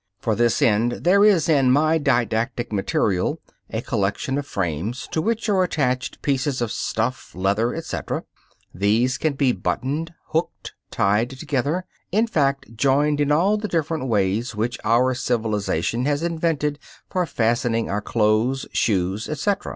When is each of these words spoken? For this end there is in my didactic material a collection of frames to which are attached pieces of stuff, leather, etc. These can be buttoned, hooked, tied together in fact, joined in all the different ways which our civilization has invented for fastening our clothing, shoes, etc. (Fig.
For 0.17 0.33
this 0.33 0.63
end 0.63 0.93
there 1.03 1.23
is 1.23 1.47
in 1.47 1.69
my 1.69 1.99
didactic 1.99 2.73
material 2.73 3.39
a 3.69 3.83
collection 3.83 4.39
of 4.39 4.47
frames 4.47 5.07
to 5.11 5.21
which 5.21 5.47
are 5.47 5.61
attached 5.61 6.23
pieces 6.23 6.59
of 6.59 6.71
stuff, 6.71 7.35
leather, 7.35 7.75
etc. 7.75 8.23
These 8.73 9.19
can 9.19 9.33
be 9.33 9.51
buttoned, 9.51 10.11
hooked, 10.29 10.73
tied 10.89 11.29
together 11.29 11.85
in 12.11 12.25
fact, 12.25 12.75
joined 12.75 13.21
in 13.21 13.31
all 13.31 13.57
the 13.57 13.67
different 13.67 14.07
ways 14.07 14.55
which 14.55 14.79
our 14.83 15.13
civilization 15.13 16.05
has 16.05 16.23
invented 16.23 16.79
for 17.07 17.27
fastening 17.27 17.87
our 17.87 18.01
clothing, 18.01 18.69
shoes, 18.73 19.29
etc. 19.29 19.59
(Fig. 19.65 19.69